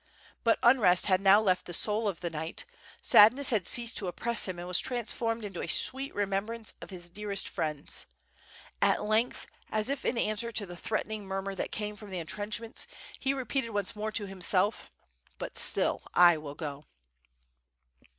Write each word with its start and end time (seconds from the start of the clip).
But 0.43 0.57
unrest 0.63 1.05
had 1.05 1.21
now 1.21 1.39
left 1.39 1.67
the 1.67 1.75
soul 1.75 2.07
of 2.07 2.21
the 2.21 2.31
knight, 2.31 2.65
sadness 3.03 3.51
had 3.51 3.67
ceased 3.67 3.97
to 3.97 4.07
oppress 4.07 4.47
him 4.47 4.57
and 4.57 4.67
was 4.67 4.79
transformed 4.79 5.45
into 5.45 5.61
a 5.61 5.67
sweet 5.67 6.11
remembrance 6.15 6.73
of 6.81 6.89
his 6.89 7.07
dearest 7.07 7.47
friends. 7.47 8.07
At 8.81 9.03
length, 9.03 9.45
as 9.71 9.91
if 9.91 10.03
in 10.03 10.17
answer 10.17 10.51
to 10.53 10.65
the 10.65 10.75
threatening 10.75 11.27
murmur 11.27 11.53
that 11.53 11.71
came 11.71 11.95
from 11.95 12.09
the 12.09 12.17
entrenchments, 12.17 12.87
he 13.19 13.31
repeated 13.35 13.69
once 13.69 13.95
more 13.95 14.11
to 14.13 14.25
himself: 14.25 14.89
"But 15.37 15.59
still 15.59 16.01
I 16.15 16.35
will 16.35 16.55
go." 16.55 16.85